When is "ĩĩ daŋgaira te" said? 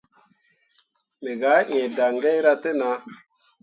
1.75-2.69